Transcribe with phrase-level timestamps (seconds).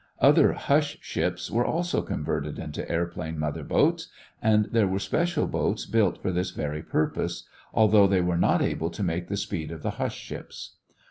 [0.17, 4.07] Other "hush ships" were also converted into airplane mother boats
[4.41, 8.89] and there were special boats built for this very purpose, although they were not able
[8.89, 10.77] to make the speed of the "hush ships."